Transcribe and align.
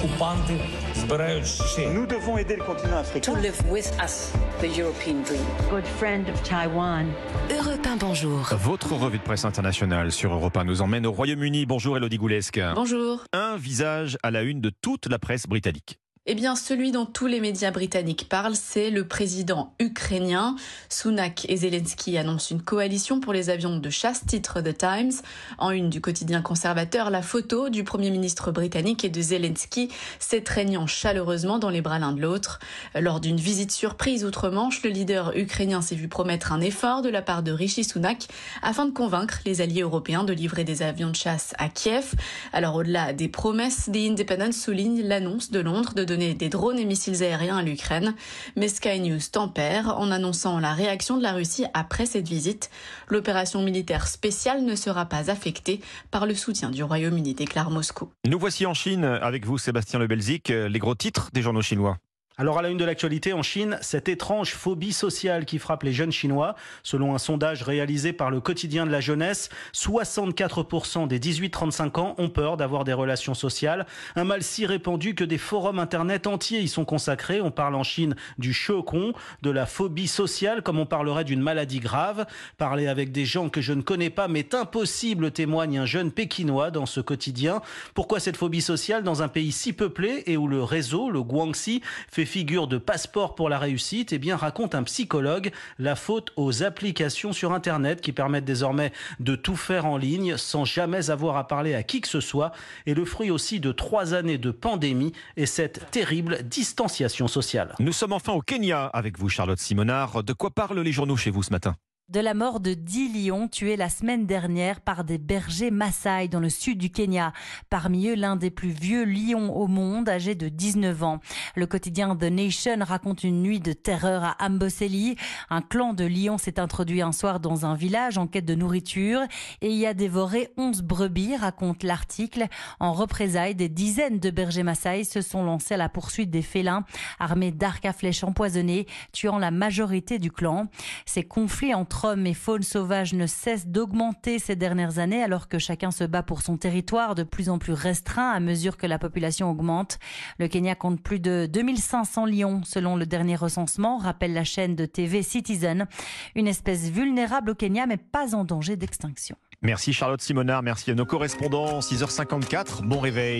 окупанти 0.00 0.53
збирають 0.95 1.45
ще. 1.45 1.81
Nous 1.81 2.07
devons 2.07 2.37
aider 2.37 2.55
le 2.57 2.63
continent 2.65 2.99
africain. 3.05 3.33
to 3.33 3.41
live 3.41 3.59
with 3.75 3.89
us 4.05 4.13
the 4.61 4.69
European 4.81 5.17
dream. 5.27 5.45
good 5.69 5.85
friend 5.99 6.23
of 6.33 6.37
Taiwan. 6.43 7.05
Europe 7.49 7.85
1, 7.85 7.97
bonjour. 7.97 8.39
Votre 8.69 8.93
revue 8.93 9.17
de 9.17 9.23
presse 9.23 9.45
internationale 9.45 10.11
sur 10.11 10.33
Europe 10.33 10.57
1 10.57 10.63
nous 10.63 10.81
emmène 10.81 11.05
au 11.05 11.11
Royaume-Uni. 11.11 11.65
Bonjour 11.65 11.97
Elodie 11.97 12.17
Goulesque. 12.17 12.59
Bonjour. 12.75 13.23
Un 13.33 13.55
visage 13.57 14.17
à 14.23 14.31
la 14.31 14.41
une 14.43 14.61
de 14.61 14.71
toute 14.81 15.07
la 15.07 15.19
presse 15.19 15.45
britannique. 15.47 15.97
Eh 16.27 16.35
bien, 16.35 16.55
celui 16.55 16.91
dont 16.91 17.07
tous 17.07 17.25
les 17.25 17.39
médias 17.39 17.71
britanniques 17.71 18.29
parlent, 18.29 18.55
c'est 18.55 18.91
le 18.91 19.07
président 19.07 19.73
ukrainien. 19.79 20.55
Sunak 20.87 21.47
et 21.49 21.57
Zelensky 21.57 22.15
annoncent 22.15 22.53
une 22.53 22.61
coalition 22.61 23.19
pour 23.19 23.33
les 23.33 23.49
avions 23.49 23.79
de 23.79 23.89
chasse, 23.89 24.23
titre 24.27 24.61
The 24.61 24.77
Times. 24.77 25.13
En 25.57 25.71
une 25.71 25.89
du 25.89 25.99
quotidien 25.99 26.43
conservateur, 26.43 27.09
la 27.09 27.23
photo 27.23 27.69
du 27.69 27.83
premier 27.83 28.11
ministre 28.11 28.51
britannique 28.51 29.03
et 29.03 29.09
de 29.09 29.19
Zelensky 29.19 29.89
s'étreignant 30.19 30.85
chaleureusement 30.85 31.57
dans 31.57 31.71
les 31.71 31.81
bras 31.81 31.97
l'un 31.97 32.11
de 32.11 32.21
l'autre. 32.21 32.59
Lors 32.93 33.19
d'une 33.19 33.37
visite 33.37 33.71
surprise 33.71 34.23
outre-Manche, 34.23 34.83
le 34.83 34.91
leader 34.91 35.35
ukrainien 35.35 35.81
s'est 35.81 35.95
vu 35.95 36.07
promettre 36.07 36.51
un 36.51 36.61
effort 36.61 37.01
de 37.01 37.09
la 37.09 37.23
part 37.23 37.41
de 37.41 37.51
Rishi 37.51 37.83
Sunak 37.83 38.27
afin 38.61 38.85
de 38.85 38.91
convaincre 38.91 39.39
les 39.47 39.61
alliés 39.61 39.81
européens 39.81 40.23
de 40.23 40.33
livrer 40.33 40.65
des 40.65 40.83
avions 40.83 41.09
de 41.09 41.15
chasse 41.15 41.55
à 41.57 41.67
Kiev. 41.67 42.13
Alors, 42.53 42.75
au-delà 42.75 43.11
des 43.11 43.27
promesses, 43.27 43.89
The 43.91 44.11
Independent 44.11 44.53
souligne 44.53 45.01
l'annonce 45.01 45.49
de 45.49 45.59
Londres 45.59 45.95
de 45.95 46.10
donner 46.11 46.33
des 46.33 46.49
drones 46.49 46.77
et 46.77 46.83
missiles 46.83 47.23
aériens 47.23 47.57
à 47.57 47.63
l'Ukraine. 47.63 48.15
Mais 48.57 48.67
Sky 48.67 48.99
News 48.99 49.19
tempère 49.31 49.97
en 49.97 50.11
annonçant 50.11 50.59
la 50.59 50.73
réaction 50.73 51.17
de 51.17 51.23
la 51.23 51.31
Russie 51.31 51.65
après 51.73 52.05
cette 52.05 52.27
visite. 52.27 52.69
L'opération 53.07 53.61
militaire 53.61 54.07
spéciale 54.07 54.65
ne 54.65 54.75
sera 54.75 55.05
pas 55.05 55.31
affectée 55.31 55.79
par 56.11 56.25
le 56.25 56.35
soutien 56.35 56.69
du 56.69 56.83
Royaume-Uni, 56.83 57.33
déclare 57.33 57.71
Moscou. 57.71 58.09
Nous 58.27 58.39
voici 58.39 58.65
en 58.65 58.73
Chine 58.73 59.05
avec 59.05 59.45
vous 59.45 59.57
Sébastien 59.57 59.99
Le 59.99 60.07
Belzic, 60.07 60.49
les 60.49 60.79
gros 60.79 60.95
titres 60.95 61.29
des 61.31 61.41
journaux 61.41 61.61
chinois. 61.61 61.97
Alors 62.41 62.57
à 62.57 62.63
la 62.63 62.69
une 62.69 62.77
de 62.79 62.85
l'actualité 62.85 63.33
en 63.33 63.43
Chine, 63.43 63.77
cette 63.81 64.09
étrange 64.09 64.55
phobie 64.55 64.93
sociale 64.93 65.45
qui 65.45 65.59
frappe 65.59 65.83
les 65.83 65.93
jeunes 65.93 66.11
chinois. 66.11 66.55
Selon 66.81 67.13
un 67.13 67.19
sondage 67.19 67.61
réalisé 67.61 68.13
par 68.13 68.31
le 68.31 68.41
quotidien 68.41 68.87
de 68.87 68.91
la 68.91 68.99
jeunesse, 68.99 69.49
64% 69.75 71.07
des 71.07 71.19
18-35 71.19 71.99
ans 71.99 72.15
ont 72.17 72.29
peur 72.29 72.57
d'avoir 72.57 72.83
des 72.83 72.93
relations 72.93 73.35
sociales. 73.35 73.85
Un 74.15 74.23
mal 74.23 74.41
si 74.41 74.65
répandu 74.65 75.13
que 75.13 75.23
des 75.23 75.37
forums 75.37 75.77
internet 75.77 76.25
entiers 76.25 76.61
y 76.61 76.67
sont 76.67 76.83
consacrés. 76.83 77.41
On 77.41 77.51
parle 77.51 77.75
en 77.75 77.83
Chine 77.83 78.15
du 78.39 78.53
shokong, 78.53 79.13
de 79.43 79.51
la 79.51 79.67
phobie 79.67 80.07
sociale 80.07 80.63
comme 80.63 80.79
on 80.79 80.87
parlerait 80.87 81.25
d'une 81.25 81.41
maladie 81.41 81.79
grave. 81.79 82.25
Parler 82.57 82.87
avec 82.87 83.11
des 83.11 83.25
gens 83.25 83.49
que 83.49 83.61
je 83.61 83.73
ne 83.73 83.83
connais 83.83 84.09
pas 84.09 84.27
m'est 84.27 84.55
impossible, 84.55 85.29
témoigne 85.29 85.77
un 85.77 85.85
jeune 85.85 86.11
pékinois 86.11 86.71
dans 86.71 86.87
ce 86.87 87.01
quotidien. 87.01 87.61
Pourquoi 87.93 88.19
cette 88.19 88.37
phobie 88.37 88.61
sociale 88.61 89.03
dans 89.03 89.21
un 89.21 89.27
pays 89.27 89.51
si 89.51 89.73
peuplé 89.73 90.23
et 90.25 90.37
où 90.37 90.47
le 90.47 90.63
réseau, 90.63 91.11
le 91.11 91.21
Guangxi, 91.21 91.83
fait 92.09 92.30
figure 92.31 92.67
de 92.67 92.77
passeport 92.77 93.35
pour 93.35 93.49
la 93.49 93.59
réussite, 93.59 94.13
eh 94.13 94.17
bien, 94.17 94.37
raconte 94.37 94.73
un 94.73 94.83
psychologue, 94.83 95.51
la 95.79 95.97
faute 95.97 96.31
aux 96.37 96.63
applications 96.63 97.33
sur 97.33 97.51
Internet 97.51 97.99
qui 97.99 98.13
permettent 98.13 98.45
désormais 98.45 98.93
de 99.19 99.35
tout 99.35 99.57
faire 99.57 99.85
en 99.85 99.97
ligne 99.97 100.37
sans 100.37 100.63
jamais 100.63 101.09
avoir 101.09 101.35
à 101.35 101.45
parler 101.45 101.75
à 101.75 101.83
qui 101.83 101.99
que 101.99 102.07
ce 102.07 102.21
soit 102.21 102.53
et 102.85 102.93
le 102.93 103.03
fruit 103.03 103.31
aussi 103.31 103.59
de 103.59 103.73
trois 103.73 104.13
années 104.13 104.37
de 104.37 104.51
pandémie 104.51 105.11
et 105.35 105.45
cette 105.45 105.91
terrible 105.91 106.43
distanciation 106.43 107.27
sociale. 107.27 107.75
Nous 107.79 107.91
sommes 107.91 108.13
enfin 108.13 108.31
au 108.31 108.41
Kenya 108.41 108.85
avec 108.85 109.19
vous 109.19 109.27
Charlotte 109.27 109.59
Simonard. 109.59 110.23
De 110.23 110.31
quoi 110.31 110.51
parlent 110.51 110.79
les 110.79 110.93
journaux 110.93 111.17
chez 111.17 111.31
vous 111.31 111.43
ce 111.43 111.51
matin? 111.51 111.75
De 112.11 112.19
la 112.19 112.33
mort 112.33 112.59
de 112.59 112.73
10 112.73 113.27
lions 113.27 113.47
tués 113.47 113.77
la 113.77 113.87
semaine 113.87 114.25
dernière 114.25 114.81
par 114.81 115.05
des 115.05 115.17
bergers 115.17 115.71
Maasai 115.71 116.27
dans 116.27 116.41
le 116.41 116.49
sud 116.49 116.77
du 116.77 116.89
Kenya. 116.89 117.31
Parmi 117.69 118.07
eux, 118.07 118.15
l'un 118.15 118.35
des 118.35 118.49
plus 118.49 118.71
vieux 118.71 119.05
lions 119.05 119.55
au 119.55 119.67
monde, 119.67 120.09
âgé 120.09 120.35
de 120.35 120.49
19 120.49 121.03
ans. 121.03 121.19
Le 121.55 121.67
quotidien 121.67 122.13
The 122.17 122.23
Nation 122.23 122.79
raconte 122.81 123.23
une 123.23 123.41
nuit 123.41 123.61
de 123.61 123.71
terreur 123.71 124.25
à 124.25 124.35
Amboseli. 124.41 125.15
Un 125.49 125.61
clan 125.61 125.93
de 125.93 126.03
lions 126.03 126.37
s'est 126.37 126.59
introduit 126.59 127.01
un 127.01 127.13
soir 127.13 127.39
dans 127.39 127.65
un 127.65 127.75
village 127.75 128.17
en 128.17 128.27
quête 128.27 128.45
de 128.45 128.55
nourriture 128.55 129.21
et 129.61 129.71
y 129.71 129.85
a 129.85 129.93
dévoré 129.93 130.49
11 130.57 130.81
brebis, 130.81 131.37
raconte 131.37 131.83
l'article. 131.83 132.47
En 132.81 132.91
représailles, 132.91 133.55
des 133.55 133.69
dizaines 133.69 134.19
de 134.19 134.31
bergers 134.31 134.63
Maasai 134.63 135.05
se 135.05 135.21
sont 135.21 135.45
lancés 135.45 135.75
à 135.75 135.77
la 135.77 135.87
poursuite 135.87 136.29
des 136.29 136.41
félins, 136.41 136.83
armés 137.19 137.51
d'arcs 137.51 137.85
à 137.85 137.93
flèches 137.93 138.25
empoisonnés, 138.25 138.85
tuant 139.13 139.37
la 139.37 139.51
majorité 139.51 140.19
du 140.19 140.29
clan. 140.29 140.67
Ces 141.05 141.23
conflits 141.23 141.73
entre 141.73 142.00
hommes 142.05 142.27
et 142.27 142.33
faune 142.33 142.63
sauvage 142.63 143.13
ne 143.13 143.27
cessent 143.27 143.67
d'augmenter 143.67 144.39
ces 144.39 144.55
dernières 144.55 144.99
années 144.99 145.23
alors 145.23 145.47
que 145.47 145.59
chacun 145.59 145.91
se 145.91 146.03
bat 146.03 146.23
pour 146.23 146.41
son 146.41 146.57
territoire 146.57 147.15
de 147.15 147.23
plus 147.23 147.49
en 147.49 147.57
plus 147.57 147.73
restreint 147.73 148.31
à 148.31 148.39
mesure 148.39 148.77
que 148.77 148.87
la 148.87 148.99
population 148.99 149.49
augmente. 149.49 149.99
Le 150.39 150.47
Kenya 150.47 150.75
compte 150.75 151.01
plus 151.01 151.19
de 151.19 151.47
2500 151.51 152.25
lions 152.25 152.61
selon 152.63 152.95
le 152.95 153.05
dernier 153.05 153.35
recensement, 153.35 153.97
rappelle 153.97 154.33
la 154.33 154.43
chaîne 154.43 154.75
de 154.75 154.85
TV 154.85 155.23
Citizen. 155.23 155.87
Une 156.35 156.47
espèce 156.47 156.89
vulnérable 156.89 157.51
au 157.51 157.55
Kenya 157.55 157.85
mais 157.85 157.97
pas 157.97 158.35
en 158.35 158.43
danger 158.43 158.75
d'extinction. 158.75 159.35
Merci 159.63 159.93
Charlotte 159.93 160.21
Simonard, 160.21 160.63
merci 160.63 160.89
à 160.89 160.95
nos 160.95 161.05
correspondants. 161.05 161.79
6h54, 161.79 162.81
bon 162.81 162.99
réveil. 162.99 163.39